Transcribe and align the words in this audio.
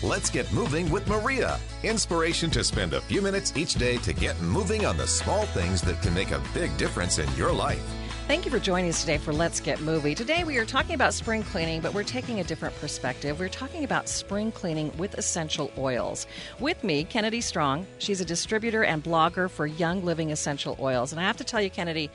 Let's 0.00 0.30
get 0.30 0.52
moving 0.52 0.88
with 0.92 1.08
Maria. 1.08 1.58
Inspiration 1.82 2.50
to 2.50 2.62
spend 2.62 2.92
a 2.92 3.00
few 3.00 3.20
minutes 3.20 3.52
each 3.56 3.74
day 3.74 3.96
to 3.98 4.12
get 4.12 4.40
moving 4.40 4.86
on 4.86 4.96
the 4.96 5.08
small 5.08 5.44
things 5.46 5.82
that 5.82 6.00
can 6.02 6.14
make 6.14 6.30
a 6.30 6.40
big 6.54 6.76
difference 6.76 7.18
in 7.18 7.28
your 7.34 7.52
life. 7.52 7.82
Thank 8.28 8.44
you 8.44 8.50
for 8.52 8.60
joining 8.60 8.90
us 8.90 9.00
today 9.00 9.18
for 9.18 9.32
Let's 9.32 9.58
Get 9.58 9.80
Moving. 9.80 10.14
Today 10.14 10.44
we 10.44 10.56
are 10.58 10.64
talking 10.64 10.94
about 10.94 11.14
spring 11.14 11.42
cleaning, 11.42 11.80
but 11.80 11.94
we're 11.94 12.04
taking 12.04 12.38
a 12.38 12.44
different 12.44 12.78
perspective. 12.80 13.40
We're 13.40 13.48
talking 13.48 13.82
about 13.82 14.08
spring 14.08 14.52
cleaning 14.52 14.96
with 14.98 15.18
essential 15.18 15.72
oils. 15.76 16.28
With 16.60 16.84
me, 16.84 17.02
Kennedy 17.02 17.40
Strong. 17.40 17.84
She's 17.98 18.20
a 18.20 18.24
distributor 18.24 18.84
and 18.84 19.02
blogger 19.02 19.50
for 19.50 19.66
Young 19.66 20.04
Living 20.04 20.30
Essential 20.30 20.76
Oils. 20.78 21.10
And 21.10 21.20
I 21.20 21.24
have 21.24 21.38
to 21.38 21.44
tell 21.44 21.60
you, 21.60 21.70
Kennedy, 21.70 22.08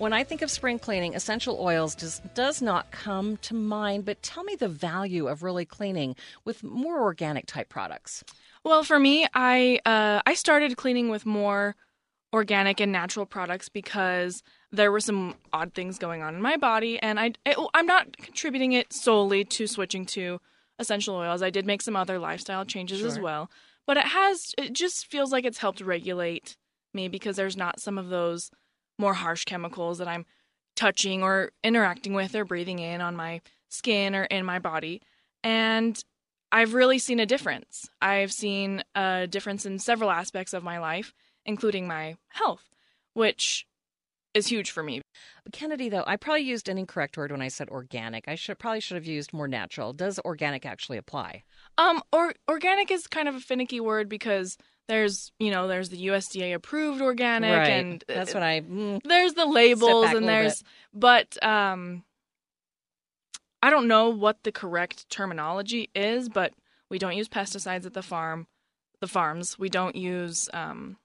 when 0.00 0.14
I 0.14 0.24
think 0.24 0.40
of 0.40 0.50
spring 0.50 0.78
cleaning, 0.78 1.14
essential 1.14 1.58
oils 1.60 1.94
just 1.94 2.32
does 2.32 2.62
not 2.62 2.90
come 2.90 3.36
to 3.38 3.52
mind, 3.52 4.06
but 4.06 4.22
tell 4.22 4.42
me 4.44 4.56
the 4.56 4.66
value 4.66 5.28
of 5.28 5.42
really 5.42 5.66
cleaning 5.66 6.16
with 6.46 6.62
more 6.64 7.02
organic 7.02 7.44
type 7.44 7.68
products. 7.68 8.24
Well, 8.64 8.82
for 8.82 8.98
me, 8.98 9.26
I 9.34 9.78
uh, 9.84 10.22
I 10.24 10.34
started 10.34 10.76
cleaning 10.78 11.10
with 11.10 11.26
more 11.26 11.76
organic 12.32 12.80
and 12.80 12.90
natural 12.90 13.26
products 13.26 13.68
because 13.68 14.42
there 14.72 14.90
were 14.90 15.00
some 15.00 15.34
odd 15.52 15.74
things 15.74 15.98
going 15.98 16.22
on 16.22 16.34
in 16.34 16.40
my 16.40 16.56
body, 16.56 16.98
and 17.00 17.20
I 17.20 17.32
it, 17.44 17.58
I'm 17.74 17.86
not 17.86 18.16
contributing 18.16 18.72
it 18.72 18.94
solely 18.94 19.44
to 19.44 19.66
switching 19.66 20.06
to 20.06 20.40
essential 20.78 21.14
oils. 21.14 21.42
I 21.42 21.50
did 21.50 21.66
make 21.66 21.82
some 21.82 21.94
other 21.96 22.18
lifestyle 22.18 22.64
changes 22.64 23.00
Sure. 23.00 23.08
as 23.08 23.20
well, 23.20 23.50
but 23.86 23.98
it 23.98 24.06
has 24.06 24.54
it 24.56 24.72
just 24.72 25.06
feels 25.06 25.30
like 25.30 25.44
it's 25.44 25.58
helped 25.58 25.82
regulate 25.82 26.56
me 26.94 27.06
because 27.06 27.36
there's 27.36 27.56
not 27.56 27.80
some 27.80 27.98
of 27.98 28.08
those 28.08 28.50
more 29.00 29.14
harsh 29.14 29.44
chemicals 29.44 29.98
that 29.98 30.08
I'm 30.08 30.26
touching 30.76 31.22
or 31.22 31.52
interacting 31.64 32.14
with 32.14 32.34
or 32.34 32.44
breathing 32.44 32.78
in 32.78 33.00
on 33.00 33.16
my 33.16 33.40
skin 33.68 34.14
or 34.14 34.24
in 34.24 34.44
my 34.44 34.58
body. 34.58 35.02
And 35.42 36.02
I've 36.52 36.74
really 36.74 36.98
seen 36.98 37.20
a 37.20 37.26
difference. 37.26 37.88
I've 38.00 38.32
seen 38.32 38.82
a 38.94 39.26
difference 39.26 39.64
in 39.66 39.78
several 39.78 40.10
aspects 40.10 40.52
of 40.52 40.62
my 40.62 40.78
life, 40.78 41.12
including 41.46 41.86
my 41.86 42.16
health, 42.28 42.64
which 43.14 43.66
is 44.34 44.46
huge 44.48 44.70
for 44.70 44.82
me. 44.82 45.00
Kennedy, 45.52 45.88
though, 45.88 46.04
I 46.06 46.16
probably 46.16 46.42
used 46.42 46.68
an 46.68 46.78
incorrect 46.78 47.16
word 47.16 47.32
when 47.32 47.42
I 47.42 47.48
said 47.48 47.68
organic. 47.68 48.28
I 48.28 48.34
should 48.34 48.58
probably 48.58 48.80
should 48.80 48.96
have 48.96 49.06
used 49.06 49.32
more 49.32 49.48
natural. 49.48 49.92
Does 49.92 50.20
organic 50.24 50.64
actually 50.64 50.98
apply? 50.98 51.42
Um, 51.78 52.02
or 52.12 52.34
organic 52.48 52.90
is 52.90 53.06
kind 53.06 53.28
of 53.28 53.34
a 53.34 53.40
finicky 53.40 53.80
word 53.80 54.08
because 54.08 54.56
there's, 54.90 55.30
you 55.38 55.52
know, 55.52 55.68
there's 55.68 55.88
the 55.88 56.08
USDA 56.08 56.52
approved 56.52 57.00
organic, 57.00 57.56
right. 57.56 57.70
and 57.70 58.04
that's 58.08 58.34
what 58.34 58.42
I. 58.42 58.60
Mm, 58.60 59.00
there's 59.04 59.34
the 59.34 59.46
labels 59.46 60.06
and 60.10 60.28
there's 60.28 60.64
but 60.92 61.42
um 61.42 62.02
I 63.62 63.70
don't 63.70 63.86
know 63.86 64.08
what 64.08 64.42
the 64.42 64.50
correct 64.50 65.08
terminology 65.10 65.90
is, 65.94 66.28
but 66.28 66.52
we 66.88 66.98
don't 66.98 67.16
use 67.16 67.28
pesticides 67.28 67.86
at 67.86 67.94
the 67.94 68.02
farm, 68.02 68.48
the 69.00 69.06
farms. 69.06 69.58
We 69.58 69.68
don't 69.68 69.94
use 69.94 70.48
um 70.52 70.96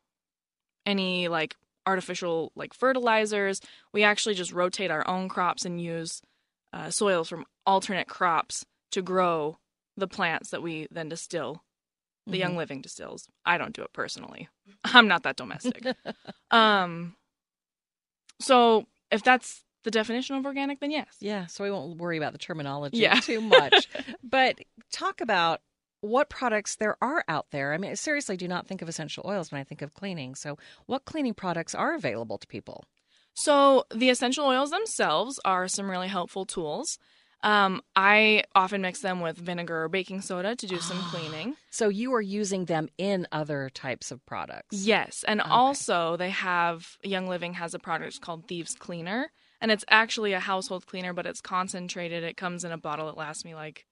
any 0.85 1.27
like 1.27 1.55
artificial 1.85 2.51
like 2.55 2.73
fertilizers. 2.73 3.61
We 3.93 4.03
actually 4.03 4.33
just 4.33 4.51
rotate 4.51 4.89
our 4.89 5.07
own 5.07 5.29
crops 5.29 5.63
and 5.63 5.79
use 5.79 6.21
uh, 6.73 6.89
soils 6.89 7.29
from 7.29 7.45
alternate 7.67 8.07
crops 8.07 8.65
to 8.91 9.03
grow 9.03 9.59
the 9.95 10.07
plants 10.07 10.49
that 10.49 10.63
we 10.63 10.87
then 10.89 11.09
distill. 11.09 11.61
The 12.27 12.37
Young 12.37 12.57
Living 12.57 12.81
distills. 12.81 13.27
I 13.45 13.57
don't 13.57 13.73
do 13.75 13.83
it 13.83 13.93
personally. 13.93 14.49
I'm 14.83 15.07
not 15.07 15.23
that 15.23 15.35
domestic. 15.35 15.85
um 16.51 17.15
so 18.39 18.85
if 19.11 19.23
that's 19.23 19.63
the 19.83 19.91
definition 19.91 20.35
of 20.35 20.45
organic, 20.45 20.79
then 20.79 20.89
yes. 20.91 21.07
yeah, 21.19 21.45
so 21.45 21.63
we 21.63 21.69
won't 21.71 21.97
worry 21.97 22.17
about 22.17 22.31
the 22.33 22.39
terminology 22.39 22.97
Yeah. 22.97 23.19
too 23.19 23.39
much. 23.39 23.87
but 24.23 24.59
talk 24.91 25.21
about 25.21 25.61
what 26.01 26.29
products 26.29 26.75
there 26.75 26.97
are 27.01 27.23
out 27.27 27.47
there. 27.51 27.73
I 27.73 27.77
mean, 27.77 27.91
I 27.91 27.93
seriously 27.93 28.35
do 28.37 28.47
not 28.47 28.67
think 28.67 28.81
of 28.81 28.89
essential 28.89 29.23
oils 29.27 29.51
when 29.51 29.61
I 29.61 29.63
think 29.63 29.81
of 29.81 29.93
cleaning. 29.93 30.35
So, 30.35 30.57
what 30.87 31.05
cleaning 31.05 31.33
products 31.35 31.73
are 31.75 31.93
available 31.93 32.37
to 32.39 32.47
people? 32.47 32.83
So 33.33 33.85
the 33.93 34.09
essential 34.09 34.45
oils 34.45 34.71
themselves 34.71 35.39
are 35.45 35.67
some 35.67 35.89
really 35.91 36.07
helpful 36.07 36.45
tools. 36.45 36.97
Um, 37.45 37.81
I 37.95 38.43
often 38.55 38.81
mix 38.81 38.99
them 39.01 39.21
with 39.21 39.37
vinegar 39.37 39.83
or 39.83 39.87
baking 39.87 40.21
soda 40.21 40.55
to 40.55 40.67
do 40.67 40.79
some 40.79 40.99
cleaning. 41.11 41.55
So, 41.69 41.89
you 41.89 42.13
are 42.13 42.21
using 42.21 42.65
them 42.65 42.89
in 42.97 43.27
other 43.31 43.69
types 43.69 44.11
of 44.11 44.25
products. 44.25 44.85
Yes, 44.85 45.23
and 45.27 45.39
also 45.41 46.17
they 46.17 46.31
have 46.31 46.97
Young 47.03 47.27
Living 47.27 47.53
has 47.53 47.73
a 47.73 47.79
product 47.79 48.19
called 48.21 48.47
Thieves 48.47 48.75
Cleaner, 48.75 49.31
and 49.61 49.71
it's 49.71 49.85
actually 49.89 50.33
a 50.33 50.39
household 50.39 50.87
cleaner, 50.87 51.13
but 51.13 51.25
it's 51.25 51.39
concentrated. 51.41 52.23
It 52.23 52.35
comes 52.35 52.63
in 52.63 52.71
a 52.71 52.77
bottle. 52.77 53.09
It 53.09 53.17
lasts 53.17 53.45
me 53.45 53.53
like 53.55 53.85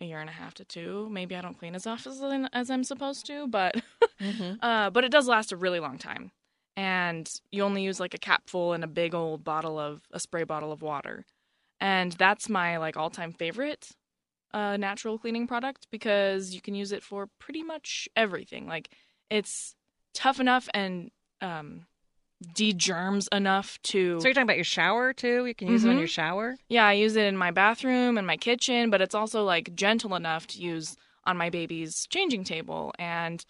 a 0.00 0.04
year 0.04 0.20
and 0.20 0.28
a 0.28 0.32
half 0.32 0.54
to 0.54 0.64
two. 0.64 1.08
Maybe 1.10 1.34
I 1.36 1.40
don't 1.40 1.58
clean 1.58 1.74
as 1.74 1.86
often 1.86 2.48
as 2.52 2.70
I'm 2.70 2.84
supposed 2.84 3.24
to, 3.26 3.46
but 3.46 3.76
Mhm. 4.20 4.58
uh, 4.62 4.90
but 4.90 5.04
it 5.04 5.10
does 5.12 5.26
last 5.26 5.52
a 5.52 5.56
really 5.56 5.80
long 5.80 5.98
time. 5.98 6.32
And 6.76 7.30
you 7.50 7.62
only 7.64 7.82
use 7.82 7.98
like 8.00 8.14
a 8.14 8.18
capful 8.18 8.72
and 8.72 8.84
a 8.84 8.86
big 8.88 9.14
old 9.14 9.42
bottle 9.44 9.78
of 9.78 10.02
a 10.10 10.20
spray 10.20 10.44
bottle 10.44 10.72
of 10.72 10.82
water, 10.82 11.24
and 11.82 12.12
that's 12.12 12.48
my 12.48 12.78
like 12.78 12.96
all 12.96 13.10
time 13.10 13.32
favorite 13.32 13.88
uh, 14.54 14.76
natural 14.76 15.18
cleaning 15.18 15.46
product 15.46 15.86
because 15.90 16.54
you 16.54 16.60
can 16.60 16.74
use 16.74 16.92
it 16.92 17.02
for 17.02 17.28
pretty 17.38 17.62
much 17.62 18.08
everything. 18.14 18.66
Like 18.66 18.88
it's 19.30 19.74
tough 20.14 20.38
enough 20.40 20.68
and 20.74 21.10
um, 21.40 21.86
de-germs 22.54 23.28
enough 23.32 23.78
to. 23.82 24.20
So, 24.20 24.26
you're 24.26 24.34
talking 24.34 24.42
about 24.44 24.56
your 24.56 24.64
shower 24.64 25.12
too? 25.12 25.46
You 25.46 25.54
can 25.54 25.68
use 25.68 25.84
it 25.84 25.90
on 25.90 25.98
your 25.98 26.06
shower? 26.06 26.56
Yeah, 26.68 26.86
I 26.86 26.92
use 26.92 27.16
it 27.16 27.24
in 27.26 27.36
my 27.36 27.50
bathroom 27.50 28.18
and 28.18 28.26
my 28.26 28.36
kitchen, 28.36 28.90
but 28.90 29.00
it's 29.00 29.14
also 29.14 29.44
like 29.44 29.74
gentle 29.74 30.14
enough 30.14 30.46
to 30.48 30.58
use 30.60 30.96
on 31.24 31.36
my 31.36 31.50
baby's 31.50 32.06
changing 32.08 32.44
table 32.44 32.92
and 32.98 33.44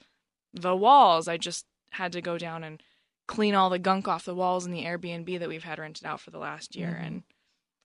the 0.52 0.76
walls. 0.76 1.26
I 1.28 1.36
just 1.36 1.66
had 1.90 2.12
to 2.12 2.20
go 2.20 2.38
down 2.38 2.64
and 2.64 2.82
clean 3.26 3.54
all 3.54 3.70
the 3.70 3.78
gunk 3.78 4.08
off 4.08 4.24
the 4.24 4.34
walls 4.34 4.66
in 4.66 4.72
the 4.72 4.84
Airbnb 4.84 5.38
that 5.38 5.48
we've 5.48 5.64
had 5.64 5.78
rented 5.78 6.06
out 6.06 6.20
for 6.20 6.30
the 6.30 6.38
last 6.38 6.76
year 6.76 6.98
Mhm. 7.00 7.06
and 7.06 7.22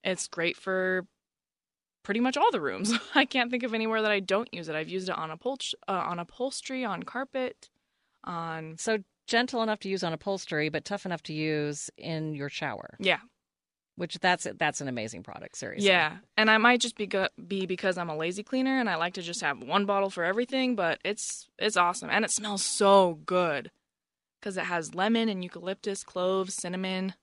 it's 0.07 0.27
great 0.27 0.57
for 0.57 1.05
pretty 2.03 2.19
much 2.19 2.37
all 2.37 2.51
the 2.51 2.61
rooms. 2.61 2.93
I 3.15 3.25
can't 3.25 3.51
think 3.51 3.63
of 3.63 3.73
anywhere 3.73 4.01
that 4.01 4.11
I 4.11 4.19
don't 4.21 4.51
use 4.53 4.69
it. 4.69 4.75
I've 4.75 4.89
used 4.89 5.09
it 5.09 5.17
on 5.17 5.29
upholst- 5.29 5.75
uh, 5.87 5.91
on 5.91 6.19
upholstery, 6.19 6.83
on 6.85 7.03
carpet, 7.03 7.69
on 8.23 8.77
So, 8.77 8.99
gentle 9.27 9.61
enough 9.61 9.79
to 9.81 9.89
use 9.89 10.03
on 10.03 10.13
upholstery, 10.13 10.69
but 10.69 10.85
tough 10.85 11.05
enough 11.05 11.21
to 11.23 11.33
use 11.33 11.89
in 11.97 12.33
your 12.33 12.49
shower. 12.49 12.95
yeah. 12.99 13.19
Which 13.97 14.19
that's 14.19 14.45
that's 14.59 14.79
an 14.79 14.87
amazing 14.87 15.23
product, 15.23 15.57
seriously. 15.57 15.87
Yeah, 15.89 16.17
and 16.37 16.51
I 16.51 16.59
might 16.59 16.81
just 16.81 16.95
be 16.95 17.07
go- 17.07 17.29
be 17.47 17.65
because 17.65 17.97
I'm 17.97 18.09
a 18.09 18.15
lazy 18.15 18.43
cleaner 18.43 18.79
and 18.79 18.87
I 18.87 18.95
like 18.95 19.15
to 19.15 19.23
just 19.23 19.41
have 19.41 19.63
one 19.63 19.87
bottle 19.87 20.11
for 20.11 20.23
everything, 20.23 20.75
but 20.75 20.99
it's 21.03 21.49
it's 21.57 21.75
awesome 21.77 22.11
and 22.11 22.23
it 22.23 22.29
smells 22.29 22.63
so 22.63 23.15
good 23.25 23.71
because 24.39 24.55
it 24.55 24.65
has 24.65 24.93
lemon 24.93 25.29
and 25.29 25.43
eucalyptus, 25.43 26.03
cloves, 26.03 26.53
cinnamon. 26.53 27.15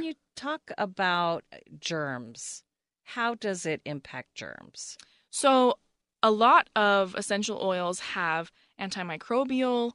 You 0.00 0.14
talk 0.34 0.70
about 0.76 1.44
uh, 1.52 1.56
germs, 1.78 2.62
how 3.04 3.34
does 3.34 3.64
it 3.64 3.80
impact 3.84 4.34
germs? 4.34 4.98
So 5.30 5.78
a 6.22 6.30
lot 6.30 6.68
of 6.76 7.14
essential 7.14 7.60
oils 7.62 8.00
have 8.00 8.50
antimicrobial, 8.80 9.92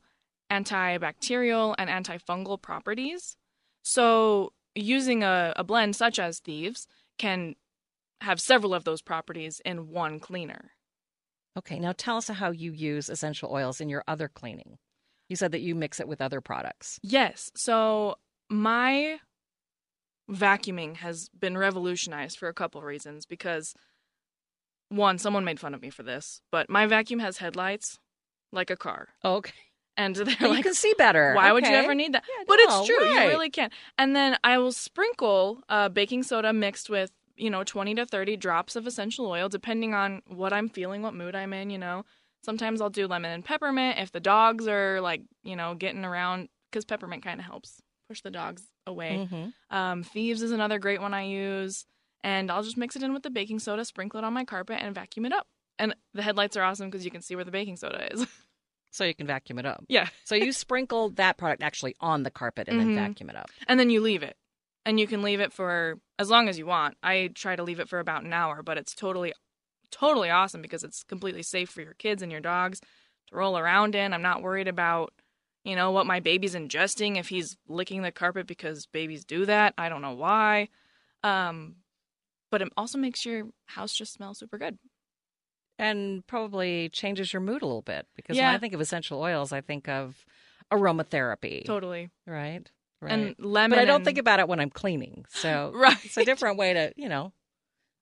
antibacterial, 0.51 1.75
and 1.77 1.89
antifungal 1.89 2.61
properties. 2.61 3.35
So 3.83 4.53
using 4.75 5.23
a, 5.23 5.53
a 5.55 5.63
blend 5.63 5.95
such 5.95 6.19
as 6.19 6.39
Thieves 6.39 6.87
can 7.17 7.55
have 8.21 8.39
several 8.39 8.73
of 8.73 8.83
those 8.83 9.01
properties 9.01 9.61
in 9.65 9.89
one 9.89 10.19
cleaner. 10.19 10.71
Okay, 11.57 11.79
now 11.79 11.93
tell 11.95 12.17
us 12.17 12.27
how 12.27 12.51
you 12.51 12.71
use 12.71 13.09
essential 13.09 13.51
oils 13.51 13.81
in 13.81 13.89
your 13.89 14.03
other 14.07 14.29
cleaning. 14.29 14.77
You 15.27 15.35
said 15.35 15.51
that 15.51 15.61
you 15.61 15.75
mix 15.75 15.99
it 15.99 16.07
with 16.07 16.21
other 16.21 16.41
products. 16.41 16.99
Yes. 17.03 17.51
So 17.55 18.15
my 18.49 19.19
vacuuming 20.31 20.97
has 20.97 21.29
been 21.29 21.57
revolutionized 21.57 22.37
for 22.37 22.47
a 22.47 22.53
couple 22.53 22.81
reasons 22.81 23.25
because 23.25 23.73
one, 24.89 25.17
someone 25.17 25.45
made 25.45 25.59
fun 25.59 25.73
of 25.73 25.81
me 25.81 25.89
for 25.89 26.03
this, 26.03 26.41
but 26.51 26.69
my 26.69 26.85
vacuum 26.85 27.19
has 27.19 27.37
headlights 27.37 27.99
like 28.51 28.69
a 28.69 28.75
car. 28.75 29.09
Okay. 29.23 29.53
And 29.97 30.15
they're 30.15 30.25
like, 30.25 30.57
you 30.57 30.63
can 30.63 30.73
see 30.73 30.93
better. 30.97 31.33
why 31.35 31.51
would 31.51 31.65
you 31.65 31.73
ever 31.73 31.93
need 31.93 32.13
that? 32.13 32.23
Yeah, 32.27 32.43
but 32.47 32.59
no, 32.67 32.79
it's 32.79 32.87
true. 32.87 32.97
right. 32.97 33.25
You 33.25 33.29
really 33.29 33.49
can. 33.49 33.69
And 33.97 34.15
then 34.15 34.37
I 34.43 34.57
will 34.57 34.71
sprinkle 34.71 35.61
uh, 35.69 35.89
baking 35.89 36.23
soda 36.23 36.53
mixed 36.53 36.89
with, 36.89 37.11
you 37.35 37.49
know, 37.49 37.63
20 37.63 37.95
to 37.95 38.05
30 38.05 38.37
drops 38.37 38.75
of 38.75 38.87
essential 38.87 39.27
oil, 39.27 39.49
depending 39.49 39.93
on 39.93 40.21
what 40.27 40.53
I'm 40.53 40.69
feeling, 40.69 41.01
what 41.01 41.13
mood 41.13 41.35
I'm 41.35 41.53
in, 41.53 41.69
you 41.69 41.77
know. 41.77 42.03
Sometimes 42.43 42.81
I'll 42.81 42.89
do 42.89 43.05
lemon 43.05 43.31
and 43.31 43.45
peppermint 43.45 43.99
if 43.99 44.11
the 44.11 44.19
dogs 44.19 44.67
are 44.67 44.99
like, 45.01 45.21
you 45.43 45.55
know, 45.55 45.75
getting 45.75 46.03
around, 46.03 46.49
because 46.69 46.85
peppermint 46.85 47.23
kind 47.23 47.39
of 47.39 47.45
helps 47.45 47.81
push 48.07 48.21
the 48.21 48.31
dogs 48.31 48.70
away. 48.87 49.27
Mhm. 49.31 49.53
Um, 49.69 50.03
Thieves 50.03 50.41
is 50.41 50.51
another 50.51 50.79
great 50.79 51.01
one 51.01 51.13
I 51.13 51.23
use. 51.23 51.85
And 52.23 52.51
I'll 52.51 52.61
just 52.63 52.77
mix 52.77 52.95
it 52.95 53.01
in 53.03 53.13
with 53.13 53.23
the 53.23 53.31
baking 53.31 53.59
soda, 53.59 53.83
sprinkle 53.83 54.19
it 54.19 54.23
on 54.23 54.33
my 54.33 54.45
carpet, 54.45 54.77
and 54.79 54.93
vacuum 54.93 55.25
it 55.25 55.33
up. 55.33 55.47
And 55.79 55.95
the 56.13 56.21
headlights 56.21 56.55
are 56.55 56.61
awesome 56.63 56.89
because 56.91 57.03
you 57.03 57.09
can 57.09 57.21
see 57.21 57.35
where 57.35 57.43
the 57.45 57.51
baking 57.51 57.77
soda 57.77 58.13
is. 58.13 58.25
So 58.93 59.05
you 59.05 59.15
can 59.15 59.25
vacuum 59.25 59.57
it 59.57 59.65
up. 59.65 59.85
yeah. 59.87 60.09
So 60.25 60.35
you 60.35 60.51
sprinkle 60.51 61.11
that 61.11 61.37
product 61.37 61.63
actually 61.63 61.95
on 62.01 62.23
the 62.23 62.29
carpet 62.29 62.67
and 62.67 62.77
then 62.77 62.89
Mhm. 62.89 62.95
vacuum 63.07 63.29
it 63.29 63.37
up. 63.37 63.49
and 63.65 63.79
then 63.79 63.89
you 63.89 64.01
leave 64.01 64.21
it 64.21 64.35
and 64.85 64.99
you 64.99 65.07
can 65.07 65.21
leave 65.21 65.39
it 65.39 65.53
for 65.53 65.97
as 66.19 66.29
long 66.29 66.49
as 66.49 66.57
you 66.59 66.65
want 66.65 66.97
i 67.01 67.29
try 67.33 67.55
to 67.55 67.63
leave 67.63 67.79
it 67.79 67.87
for 67.87 67.99
about 67.99 68.23
an 68.25 68.33
hour 68.33 68.61
but 68.61 68.77
it's 68.77 68.93
totally 68.93 69.31
totally 69.91 70.29
awesome 70.29 70.61
because 70.61 70.83
it's 70.83 71.03
completely 71.03 71.41
safe 71.41 71.69
for 71.69 71.81
your 71.81 71.93
kids 71.93 72.21
and 72.21 72.33
your 72.33 72.41
dogs 72.41 72.81
to 73.27 73.35
roll 73.35 73.57
around 73.57 73.95
in 73.95 74.11
i'm 74.11 74.21
not 74.21 74.41
worried 74.41 74.67
about 74.67 75.13
you 75.63 75.75
know 75.75 75.91
what 75.91 76.05
my 76.05 76.19
baby's 76.19 76.55
ingesting 76.55 77.17
if 77.17 77.29
he's 77.29 77.57
licking 77.67 78.01
the 78.01 78.11
carpet 78.11 78.47
because 78.47 78.85
babies 78.87 79.23
do 79.25 79.45
that 79.45 79.73
i 79.77 79.89
don't 79.89 80.01
know 80.01 80.13
why 80.13 80.67
um 81.23 81.75
but 82.49 82.61
it 82.61 82.69
also 82.75 82.97
makes 82.97 83.25
your 83.25 83.43
house 83.67 83.93
just 83.93 84.13
smell 84.13 84.33
super 84.33 84.57
good 84.57 84.77
And 85.79 86.25
probably 86.27 86.89
changes 86.89 87.31
your 87.33 87.41
mood 87.41 87.61
a 87.61 87.65
little 87.65 87.81
bit 87.81 88.05
because 88.15 88.37
when 88.37 88.45
I 88.45 88.57
think 88.59 88.73
of 88.73 88.81
essential 88.81 89.19
oils, 89.19 89.51
I 89.51 89.61
think 89.61 89.87
of 89.89 90.25
aromatherapy. 90.71 91.65
totally 91.65 92.09
Right. 92.27 92.69
Right. 93.01 93.11
and 93.11 93.35
lemon 93.39 93.71
but 93.77 93.79
I 93.81 93.85
don't 93.85 93.95
and- 93.97 94.05
think 94.05 94.17
about 94.19 94.39
it 94.39 94.47
when 94.47 94.59
I'm 94.59 94.69
cleaning. 94.69 95.25
So 95.29 95.71
right 95.73 95.97
it's 96.03 96.17
a 96.17 96.25
different 96.25 96.57
way 96.57 96.73
to, 96.73 96.93
you 96.95 97.09
know, 97.09 97.33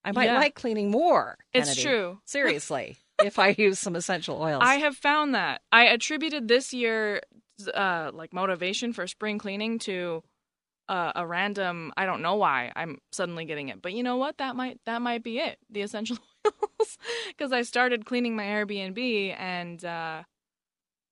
I 0.04 0.12
might 0.12 0.26
Yeah. 0.26 0.38
like 0.38 0.54
cleaning 0.54 0.90
more. 0.90 1.38
it's 1.54 1.80
true 1.80 2.20
Seriously, 2.24 2.98
if 3.24 3.38
I 3.38 3.54
use 3.56 3.78
some 3.78 3.96
essential 3.96 4.40
oils. 4.42 4.62
I 4.64 4.74
have 4.76 4.96
found 4.96 5.34
that. 5.34 5.62
I 5.72 5.84
attributed 5.84 6.48
this 6.48 6.72
year, 6.74 7.22
uh, 7.68 8.10
like 8.12 8.32
motivation 8.32 8.92
for 8.92 9.06
spring 9.06 9.38
cleaning 9.38 9.78
to 9.80 10.22
uh, 10.88 11.12
a 11.14 11.26
random. 11.26 11.92
I 11.96 12.04
don't 12.04 12.22
know 12.22 12.34
why 12.34 12.72
I'm 12.74 12.98
suddenly 13.12 13.44
getting 13.44 13.68
it, 13.68 13.80
but 13.80 13.92
you 13.92 14.02
know 14.02 14.16
what? 14.16 14.38
That 14.38 14.56
might 14.56 14.80
that 14.86 15.00
might 15.00 15.22
be 15.22 15.38
it. 15.38 15.58
The 15.70 15.82
essential 15.82 16.18
oils, 16.46 16.98
because 17.28 17.52
I 17.52 17.62
started 17.62 18.04
cleaning 18.04 18.36
my 18.36 18.44
Airbnb, 18.44 19.36
and 19.38 19.84
uh, 19.84 20.24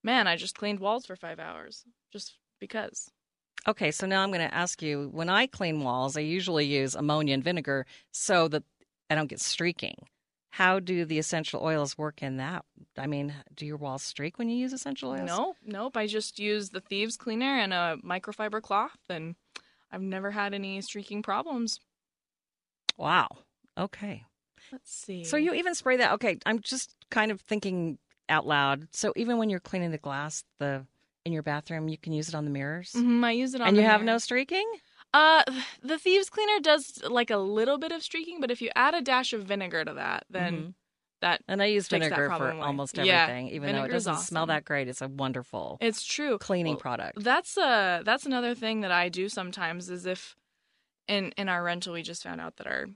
man, 0.02 0.26
I 0.26 0.36
just 0.36 0.58
cleaned 0.58 0.80
walls 0.80 1.06
for 1.06 1.16
five 1.16 1.38
hours 1.38 1.84
just 2.12 2.36
because. 2.60 3.10
Okay, 3.66 3.90
so 3.90 4.06
now 4.06 4.22
I'm 4.22 4.30
going 4.30 4.48
to 4.48 4.54
ask 4.54 4.82
you 4.82 5.10
when 5.12 5.28
I 5.28 5.46
clean 5.46 5.82
walls, 5.82 6.16
I 6.16 6.20
usually 6.20 6.64
use 6.64 6.94
ammonia 6.94 7.34
and 7.34 7.44
vinegar 7.44 7.86
so 8.12 8.48
that 8.48 8.62
I 9.10 9.14
don't 9.14 9.26
get 9.26 9.40
streaking. 9.40 9.96
How 10.50 10.80
do 10.80 11.04
the 11.04 11.18
essential 11.18 11.62
oils 11.62 11.96
work 11.96 12.22
in 12.22 12.38
that? 12.38 12.64
I 12.96 13.06
mean, 13.06 13.34
do 13.54 13.66
your 13.66 13.76
walls 13.76 14.02
streak 14.02 14.38
when 14.38 14.48
you 14.48 14.56
use 14.56 14.72
essential 14.72 15.10
oils? 15.10 15.26
No, 15.26 15.54
nope. 15.64 15.96
I 15.96 16.06
just 16.06 16.38
use 16.38 16.70
the 16.70 16.80
thieves 16.80 17.16
cleaner 17.16 17.58
and 17.58 17.72
a 17.72 17.96
microfiber 18.04 18.60
cloth, 18.62 18.98
and 19.08 19.36
I've 19.92 20.02
never 20.02 20.30
had 20.30 20.54
any 20.54 20.80
streaking 20.80 21.22
problems. 21.22 21.80
Wow. 22.96 23.28
Okay. 23.76 24.24
Let's 24.72 24.92
see. 24.92 25.24
So 25.24 25.36
you 25.36 25.54
even 25.54 25.74
spray 25.74 25.96
that? 25.98 26.12
Okay, 26.14 26.38
I'm 26.44 26.60
just 26.60 26.94
kind 27.10 27.30
of 27.30 27.40
thinking 27.42 27.98
out 28.28 28.46
loud. 28.46 28.88
So 28.90 29.12
even 29.16 29.38
when 29.38 29.50
you're 29.50 29.60
cleaning 29.60 29.90
the 29.92 29.98
glass, 29.98 30.44
the 30.58 30.86
in 31.24 31.32
your 31.32 31.42
bathroom, 31.42 31.88
you 31.88 31.98
can 31.98 32.12
use 32.12 32.28
it 32.28 32.34
on 32.34 32.44
the 32.44 32.50
mirrors, 32.50 32.92
Mhm, 32.94 33.22
I 33.24 33.32
use 33.32 33.54
it 33.54 33.60
on 33.60 33.68
and 33.68 33.76
you 33.76 33.82
have 33.84 34.02
no 34.02 34.18
streaking. 34.18 34.66
Uh, 35.14 35.42
the 35.82 35.98
thieves 35.98 36.28
cleaner 36.28 36.60
does 36.60 37.02
like 37.04 37.30
a 37.30 37.36
little 37.38 37.78
bit 37.78 37.92
of 37.92 38.02
streaking, 38.02 38.40
but 38.40 38.50
if 38.50 38.60
you 38.60 38.70
add 38.76 38.94
a 38.94 39.00
dash 39.00 39.32
of 39.32 39.44
vinegar 39.44 39.84
to 39.84 39.94
that, 39.94 40.24
then 40.28 40.54
Mhm. 40.54 40.74
that 41.20 41.42
And 41.48 41.62
I 41.62 41.66
use 41.66 41.88
vinegar 41.88 42.30
for 42.30 42.54
away. 42.54 42.60
almost 42.60 42.94
Yeah, 42.94 43.24
everything, 43.28 43.48
even 43.48 43.72
though 43.72 43.84
it 43.84 43.90
doesn't 43.90 44.16
smell 44.16 44.46
that 44.46 44.64
great. 44.64 44.88
It's 44.88 45.02
a 45.02 45.08
wonderful 45.08 45.80
it's 45.80 46.04
true. 46.04 46.38
cleaning 46.40 46.72
Well, 46.72 46.78
product. 46.78 47.24
That's 47.24 47.56
uh 47.58 48.02
that's 48.04 48.26
another 48.26 48.54
thing 48.54 48.80
that 48.82 48.92
I 48.92 49.08
do 49.08 49.28
sometimes 49.28 49.90
is 49.90 50.06
if 50.06 50.36
in 51.08 51.32
in 51.38 51.48
our 51.48 51.62
rental 51.64 51.94
we 51.94 52.02
just 52.02 52.22
found 52.24 52.40
out 52.40 52.56
that 52.56 52.66
our 52.68 52.88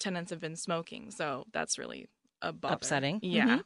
tenants 0.00 0.30
have 0.30 0.40
been 0.40 0.56
smoking, 0.56 1.10
so 1.10 1.44
that's 1.52 1.78
really 1.78 2.08
a 2.42 2.52
bother. 2.52 2.78
Upsetting. 2.82 3.20
Yeah. 3.22 3.58
Mhm. 3.58 3.64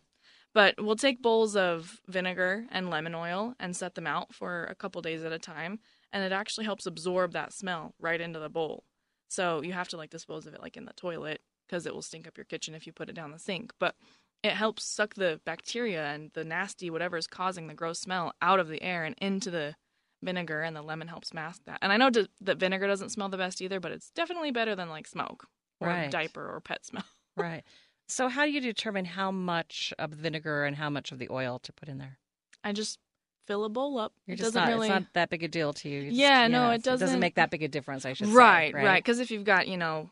But 0.55 0.77
we'll 0.83 0.97
take 0.97 1.23
bowls 1.23 1.57
of 1.57 2.01
vinegar 2.09 2.67
and 2.71 2.91
lemon 2.91 3.15
oil 3.15 3.55
and 3.61 3.77
set 3.77 3.95
them 3.97 4.07
out 4.09 4.35
for 4.35 4.65
a 4.67 4.75
couple 4.77 5.03
days 5.03 5.25
at 5.25 5.33
a 5.33 5.39
time, 5.39 5.81
and 6.15 6.25
it 6.25 6.33
actually 6.33 6.65
helps 6.65 6.87
absorb 6.87 7.33
that 7.33 7.53
smell 7.53 7.95
right 8.01 8.21
into 8.21 8.39
the 8.39 8.49
bowl. 8.49 8.85
So 9.29 9.63
you 9.63 9.73
have 9.75 9.89
to 9.89 9.99
like 9.99 10.09
dispose 10.11 10.47
of 10.47 10.55
it 10.55 10.63
like 10.63 10.79
in 10.79 10.87
the 10.87 10.93
toilet 10.95 11.43
because 11.69 11.85
it 11.85 11.95
will 11.95 12.03
stink 12.03 12.27
up 12.27 12.39
your 12.39 12.45
kitchen 12.47 12.75
if 12.75 12.87
you 12.87 12.93
put 12.93 13.11
it 13.11 13.15
down 13.15 13.33
the 13.33 13.39
sink. 13.39 13.73
But 13.79 13.97
it 14.43 14.53
helps 14.53 14.85
suck 14.85 15.15
the 15.15 15.41
bacteria 15.45 16.07
and 16.07 16.31
the 16.35 16.45
nasty 16.45 16.89
whatever 16.89 17.17
is 17.19 17.27
causing 17.27 17.67
the 17.67 17.75
gross 17.75 17.99
smell 18.01 18.33
out 18.41 18.61
of 18.61 18.69
the 18.69 18.83
air 18.83 19.05
and 19.05 19.15
into 19.21 19.51
the 19.51 19.75
vinegar, 20.23 20.63
and 20.63 20.75
the 20.75 20.81
lemon 20.83 21.09
helps 21.09 21.35
mask 21.35 21.63
that. 21.67 21.79
And 21.83 21.93
I 21.93 21.99
know 21.99 22.09
d- 22.09 22.29
that 22.41 22.57
vinegar 22.59 22.87
doesn't 22.87 23.11
smell 23.11 23.29
the 23.29 23.37
best 23.37 23.61
either, 23.61 23.79
but 23.79 23.93
it's 23.93 24.11
definitely 24.11 24.53
better 24.53 24.75
than 24.75 24.89
like 24.89 25.07
smoke 25.07 25.47
or 25.81 25.89
Right. 25.89 26.11
diaper 26.11 26.49
or 26.49 26.61
pet 26.61 26.87
smell. 26.87 27.05
Right. 27.37 27.65
So 28.07 28.29
how 28.29 28.45
do 28.45 28.53
you 28.53 28.61
determine 28.61 29.07
how 29.07 29.31
much 29.33 29.93
of 29.99 30.11
the 30.13 30.17
vinegar 30.17 30.65
and 30.65 30.77
how 30.77 30.89
much 30.89 31.11
of 31.11 31.19
the 31.19 31.29
oil 31.31 31.59
to 31.59 31.73
put 31.73 31.89
in 31.89 31.99
there? 31.99 32.19
I 32.63 32.73
just 32.73 32.99
fill 33.47 33.65
a 33.65 33.69
bowl 33.69 33.99
up. 33.99 34.13
You're 34.27 34.35
it 34.35 34.39
just 34.39 34.55
doesn't 34.55 34.63
not, 34.63 34.69
really. 34.75 34.89
it's 34.89 34.95
not 34.95 35.13
that 35.15 35.31
big 35.31 35.43
a 35.43 35.49
deal 35.49 35.73
to 35.75 35.89
you. 35.89 36.05
Just- 36.05 36.17
Yeah, 36.17 36.47
no, 36.49 36.71
it 36.71 36.77
it 36.77 36.83
doesn't 36.83 37.07
doesn't- 37.07 37.21
make 37.21 37.35
that 37.37 37.51
big 37.51 37.63
a 37.63 37.69
difference, 37.69 38.05
I 38.05 38.13
should 38.15 38.29
say. 38.29 38.33
right, 38.33 38.75
Right, 38.75 38.85
right. 38.85 39.03
Because 39.05 39.21
if 39.21 39.31
you've 39.31 39.45
got, 39.45 39.69
you 39.69 39.77
know, 39.77 40.11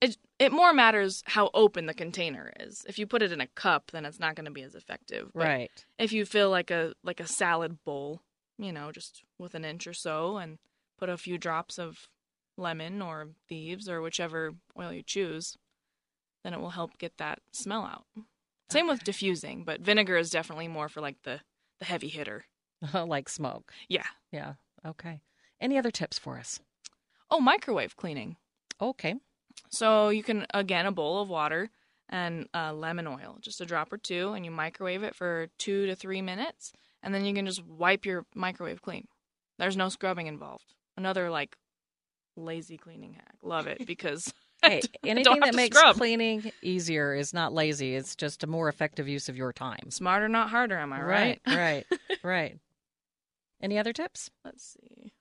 it 0.00 0.16
it 0.38 0.52
more 0.52 0.72
matters 0.74 1.22
how 1.26 1.50
open 1.54 1.86
the 1.86 1.94
container 1.94 2.52
is. 2.60 2.84
If 2.88 2.98
you 2.98 3.06
put 3.06 3.22
it 3.22 3.32
in 3.32 3.40
a 3.40 3.46
cup, 3.46 3.90
then 3.92 4.04
it's 4.04 4.20
not 4.20 4.34
going 4.34 4.44
to 4.44 4.50
be 4.50 4.62
as 4.62 4.74
effective. 4.74 5.30
But 5.34 5.42
Right. 5.44 5.84
If 5.98 6.12
you 6.12 6.24
fill 6.26 6.50
like 6.50 6.70
a 6.70 6.94
like 7.02 7.20
a 7.20 7.26
salad 7.26 7.82
bowl, 7.84 8.20
you 8.58 8.72
know, 8.72 8.92
just 8.92 9.22
with 9.38 9.54
an 9.54 9.64
inch 9.64 9.86
or 9.86 9.94
so, 9.94 10.36
and 10.36 10.58
put 10.98 11.08
a 11.08 11.16
few 11.16 11.38
drops 11.38 11.78
of 11.78 12.08
lemon 12.58 13.00
or 13.02 13.28
thieves 13.48 13.88
or 13.88 14.00
whichever 14.02 14.54
oil 14.78 14.92
you 14.92 15.02
choose, 15.02 15.56
then 16.44 16.52
it 16.54 16.60
will 16.60 16.70
help 16.70 16.98
get 16.98 17.16
that 17.18 17.40
smell 17.52 17.82
out. 17.84 18.04
Same 18.70 18.88
with 18.88 19.04
diffusing, 19.04 19.62
but 19.64 19.80
vinegar 19.80 20.16
is 20.16 20.28
definitely 20.30 20.68
more 20.68 20.88
for 20.88 21.00
like 21.00 21.22
the 21.22 21.40
the 21.78 21.84
heavy 21.84 22.08
hitter. 22.08 22.46
like 22.94 23.28
smoke. 23.28 23.72
Yeah. 23.88 24.06
Yeah. 24.32 24.54
Okay. 24.84 25.20
Any 25.60 25.78
other 25.78 25.90
tips 25.90 26.18
for 26.18 26.38
us? 26.38 26.60
Oh, 27.30 27.40
microwave 27.40 27.96
cleaning. 27.96 28.36
Okay. 28.80 29.14
So 29.70 30.10
you 30.10 30.22
can 30.22 30.46
again 30.52 30.86
a 30.86 30.92
bowl 30.92 31.20
of 31.20 31.28
water 31.28 31.70
and 32.08 32.48
uh, 32.54 32.72
lemon 32.72 33.06
oil, 33.06 33.38
just 33.40 33.60
a 33.60 33.66
drop 33.66 33.92
or 33.92 33.98
two, 33.98 34.32
and 34.32 34.44
you 34.44 34.50
microwave 34.50 35.02
it 35.02 35.14
for 35.14 35.48
two 35.58 35.86
to 35.86 35.96
three 35.96 36.22
minutes, 36.22 36.72
and 37.02 37.14
then 37.14 37.24
you 37.24 37.34
can 37.34 37.46
just 37.46 37.64
wipe 37.64 38.06
your 38.06 38.26
microwave 38.34 38.82
clean. 38.82 39.08
There's 39.58 39.76
no 39.76 39.88
scrubbing 39.88 40.26
involved. 40.26 40.74
Another 40.96 41.30
like 41.30 41.56
lazy 42.36 42.76
cleaning 42.76 43.14
hack. 43.14 43.36
Love 43.42 43.66
it 43.66 43.86
because 43.86 44.32
Hey, 44.62 44.80
d- 44.80 44.88
I 45.04 45.08
don't 45.08 45.10
anything 45.18 45.40
that 45.40 45.54
makes 45.54 45.76
scrub. 45.78 45.96
cleaning 45.96 46.50
easier 46.62 47.14
is 47.14 47.32
not 47.34 47.52
lazy. 47.52 47.94
It's 47.94 48.16
just 48.16 48.42
a 48.42 48.46
more 48.46 48.68
effective 48.68 49.06
use 49.08 49.28
of 49.28 49.36
your 49.36 49.52
time. 49.52 49.90
smarter, 49.90 50.28
not 50.28 50.50
harder. 50.50 50.78
Am 50.78 50.92
I 50.92 51.02
right? 51.02 51.40
Right. 51.46 51.56
Right. 51.90 52.18
right. 52.24 52.58
Any 53.62 53.78
other 53.78 53.92
tips? 53.92 54.30
Let's 54.44 54.64
see. 54.74 55.12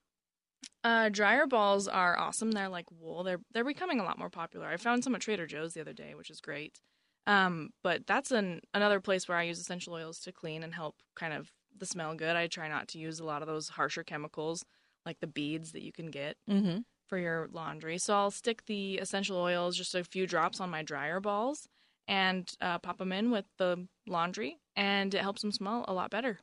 Uh, 0.84 1.10
dryer 1.10 1.48
balls 1.48 1.88
are 1.88 2.18
awesome. 2.18 2.52
They're 2.52 2.70
like 2.70 2.86
wool. 2.92 3.24
They're 3.24 3.40
they're 3.54 3.64
becoming 3.64 4.00
a 4.00 4.04
lot 4.04 4.20
more 4.20 4.30
popular. 4.30 4.68
I 4.68 4.78
found 4.78 5.04
some 5.04 5.16
at 5.16 5.22
Trader 5.22 5.48
Joe's 5.48 5.74
the 5.74 5.82
other 5.82 5.94
day, 5.94 6.14
which 6.16 6.30
is 6.30 6.42
great. 6.42 6.80
Um, 7.28 7.72
but 7.84 8.06
that's 8.06 8.32
an 8.32 8.62
another 8.74 9.00
place 9.00 9.28
where 9.28 9.38
I 9.38 9.44
use 9.44 9.60
essential 9.60 9.94
oils 9.94 10.20
to 10.22 10.32
clean 10.32 10.64
and 10.64 10.74
help 10.76 10.96
kind 11.16 11.34
of 11.34 11.52
the 11.76 11.86
smell 11.88 12.14
good. 12.14 12.36
I 12.36 12.48
try 12.48 12.68
not 12.68 12.88
to 12.90 13.00
use 13.00 13.20
a 13.20 13.26
lot 13.26 13.42
of 13.42 13.48
those 13.48 13.70
harsher 13.70 14.04
chemicals 14.04 14.64
like 15.06 15.20
the 15.22 15.28
beads 15.28 15.72
that 15.72 15.84
you 15.84 15.92
can 15.92 16.08
get 16.12 16.38
Mm-hmm. 16.50 16.80
For 17.08 17.18
your 17.18 17.50
laundry. 17.52 17.98
So 17.98 18.16
I'll 18.16 18.32
stick 18.32 18.66
the 18.66 18.98
essential 18.98 19.38
oils, 19.38 19.78
just 19.78 19.96
a 19.96 20.04
few 20.04 20.28
drops 20.28 20.60
on 20.60 20.70
my 20.70 20.84
dryer 20.84 21.20
balls, 21.20 21.68
and 22.08 22.52
uh, 22.62 22.80
pop 22.80 22.98
them 22.98 23.12
in 23.12 23.32
with 23.32 23.46
the 23.58 23.88
laundry, 24.08 24.58
and 24.76 25.14
it 25.14 25.22
helps 25.22 25.42
them 25.42 25.52
smell 25.52 25.86
a 25.88 25.94
lot 25.94 26.12
better. 26.12 26.40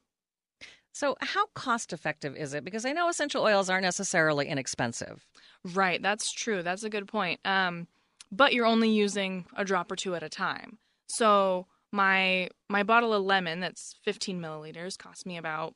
So, 0.94 1.16
how 1.20 1.46
cost 1.54 1.94
effective 1.94 2.36
is 2.36 2.52
it? 2.52 2.64
Because 2.64 2.84
I 2.84 2.92
know 2.92 3.08
essential 3.08 3.42
oils 3.42 3.70
aren't 3.70 3.84
necessarily 3.84 4.48
inexpensive. 4.48 5.24
Right, 5.64 6.02
that's 6.02 6.30
true. 6.30 6.62
That's 6.62 6.84
a 6.84 6.90
good 6.90 7.08
point. 7.08 7.40
Um, 7.46 7.86
but 8.30 8.52
you're 8.52 8.66
only 8.66 8.90
using 8.90 9.46
a 9.56 9.64
drop 9.64 9.90
or 9.90 9.96
two 9.96 10.14
at 10.14 10.22
a 10.22 10.28
time. 10.28 10.78
So 11.06 11.66
my 11.92 12.48
my 12.68 12.82
bottle 12.82 13.12
of 13.12 13.22
lemon 13.22 13.60
that's 13.60 13.94
15 14.02 14.40
milliliters 14.40 14.96
cost 14.96 15.26
me 15.26 15.36
about 15.36 15.74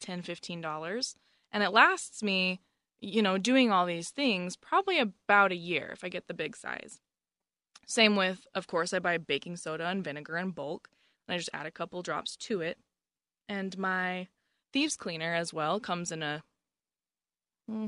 10 0.00 0.22
15 0.22 0.60
dollars 0.60 1.16
and 1.52 1.64
it 1.64 1.70
lasts 1.70 2.22
me 2.22 2.60
you 3.00 3.22
know 3.22 3.36
doing 3.38 3.70
all 3.70 3.86
these 3.86 4.10
things 4.10 4.56
probably 4.56 4.98
about 4.98 5.52
a 5.52 5.56
year 5.56 5.90
if 5.92 6.02
i 6.04 6.08
get 6.08 6.26
the 6.28 6.34
big 6.34 6.56
size 6.56 6.98
same 7.86 8.16
with 8.16 8.46
of 8.54 8.66
course 8.66 8.92
i 8.92 8.98
buy 8.98 9.16
baking 9.18 9.56
soda 9.56 9.86
and 9.86 10.02
vinegar 10.04 10.36
in 10.36 10.50
bulk 10.50 10.88
and 11.28 11.34
i 11.34 11.38
just 11.38 11.50
add 11.52 11.66
a 11.66 11.70
couple 11.70 12.02
drops 12.02 12.36
to 12.36 12.60
it 12.60 12.78
and 13.48 13.76
my 13.78 14.26
thieves 14.72 14.96
cleaner 14.96 15.34
as 15.34 15.52
well 15.52 15.78
comes 15.78 16.10
in 16.10 16.22
a 16.22 16.42
hmm, 17.68 17.86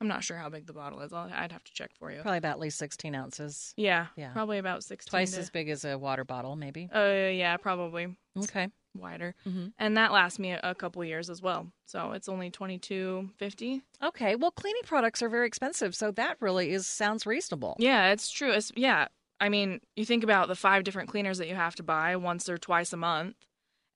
i'm 0.00 0.08
not 0.08 0.24
sure 0.24 0.36
how 0.36 0.48
big 0.48 0.66
the 0.66 0.72
bottle 0.72 1.00
is 1.00 1.12
I'll, 1.12 1.30
i'd 1.32 1.52
have 1.52 1.64
to 1.64 1.72
check 1.72 1.90
for 1.98 2.10
you 2.10 2.20
Probably 2.22 2.38
about 2.38 2.52
at 2.52 2.60
least 2.60 2.78
16 2.78 3.14
ounces. 3.14 3.74
yeah, 3.76 4.06
Yeah. 4.16 4.32
probably 4.32 4.58
about 4.58 4.84
16 4.84 5.10
Twice 5.10 5.32
to- 5.32 5.40
as 5.40 5.50
big 5.50 5.68
as 5.68 5.84
a 5.84 5.98
water 5.98 6.24
bottle, 6.24 6.56
maybe. 6.56 6.88
uh 6.94 6.98
yeah 7.32 7.56
probably 7.56 8.16
Okay. 8.38 8.68
Wider 8.96 9.34
Mhm. 9.46 9.72
and 9.78 9.96
that 9.96 10.12
lasts 10.12 10.38
me 10.38 10.52
a, 10.52 10.60
a 10.62 10.74
couple 10.74 11.04
years 11.04 11.28
as 11.30 11.42
well 11.42 11.72
so 11.86 12.12
it's 12.12 12.28
only 12.28 12.50
22.50 12.50 13.82
Okay. 14.02 14.34
Well, 14.36 14.50
cleaning 14.50 14.82
products 14.84 15.22
are 15.22 15.28
very 15.28 15.46
expensive, 15.46 15.94
so 15.94 16.10
that 16.12 16.36
really 16.40 16.72
is 16.72 16.86
sounds 16.86 17.26
reasonable. 17.26 17.76
yeah 17.78 18.10
it's 18.12 18.30
true 18.30 18.50
it's 18.52 18.70
yeah 18.76 19.08
i 19.40 19.48
mean 19.48 19.80
you 19.96 20.04
think 20.04 20.22
about 20.24 20.48
the 20.48 20.54
five 20.54 20.84
different 20.84 21.08
cleaners 21.08 21.38
that 21.38 21.48
you 21.48 21.54
have 21.54 21.74
to 21.76 21.82
buy 21.82 22.16
once 22.16 22.48
or 22.48 22.56
twice 22.58 22.92
a 22.92 22.96
month 22.96 23.36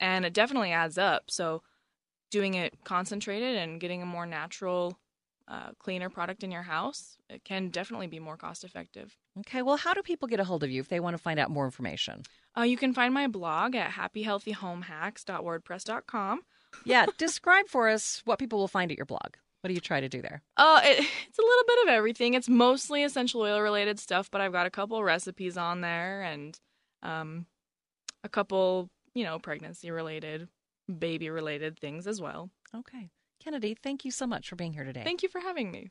and 0.00 0.24
it 0.24 0.32
definitely 0.32 0.72
adds 0.72 0.98
up 0.98 1.30
so 1.30 1.62
doing 2.30 2.54
it 2.54 2.84
concentrated 2.84 3.56
and 3.56 3.80
getting 3.80 4.02
a 4.02 4.06
more 4.06 4.26
natural 4.26 4.98
uh, 5.48 5.70
cleaner 5.78 6.10
product 6.10 6.42
in 6.44 6.50
your 6.50 6.62
house 6.62 7.16
it 7.30 7.42
can 7.44 7.68
definitely 7.70 8.06
be 8.06 8.18
more 8.18 8.36
cost 8.36 8.64
effective 8.64 9.16
Okay. 9.40 9.62
Well, 9.62 9.76
how 9.76 9.94
do 9.94 10.02
people 10.02 10.28
get 10.28 10.40
a 10.40 10.44
hold 10.44 10.62
of 10.64 10.70
you 10.70 10.80
if 10.80 10.88
they 10.88 11.00
want 11.00 11.16
to 11.16 11.22
find 11.22 11.38
out 11.40 11.50
more 11.50 11.64
information? 11.64 12.22
uh, 12.56 12.62
you 12.62 12.76
can 12.76 12.92
find 12.92 13.14
my 13.14 13.28
blog 13.28 13.76
at 13.76 13.90
happyhealthyhomehacks.wordpress.com 13.92 16.40
Yeah. 16.84 17.06
describe 17.18 17.68
for 17.68 17.88
us 17.88 18.22
what 18.24 18.38
people 18.38 18.58
will 18.58 18.68
find 18.68 18.90
at 18.90 18.96
your 18.96 19.06
blog. 19.06 19.34
What 19.60 19.68
do 19.68 19.74
you 19.74 19.80
try 19.80 20.00
to 20.00 20.08
do 20.08 20.22
there? 20.22 20.42
Uh, 20.56 20.80
it, 20.84 20.98
it's 21.28 21.38
a 21.38 21.42
little 21.42 21.64
bit 21.66 21.78
of 21.84 21.88
everything. 21.88 22.34
It's 22.34 22.48
mostly 22.48 23.02
essential 23.04 23.42
oil 23.42 23.60
related 23.60 23.98
stuff, 23.98 24.30
but 24.30 24.40
I've 24.40 24.52
got 24.52 24.66
a 24.66 24.70
couple 24.70 25.02
recipes 25.02 25.56
on 25.56 25.80
there 25.80 26.22
and 26.22 26.58
um, 27.02 27.46
a 28.24 28.28
couple, 28.28 28.88
you 29.14 29.24
know, 29.24 29.38
pregnancy 29.38 29.90
related, 29.90 30.48
baby 30.98 31.30
related 31.30 31.78
things 31.78 32.06
as 32.06 32.20
well. 32.20 32.50
Okay. 32.74 33.10
Kennedy, 33.42 33.76
thank 33.80 34.04
you 34.04 34.10
so 34.10 34.26
much 34.26 34.48
for 34.48 34.56
being 34.56 34.72
here 34.72 34.84
today. 34.84 35.02
Thank 35.04 35.22
you 35.22 35.28
for 35.28 35.40
having 35.40 35.70
me. 35.70 35.90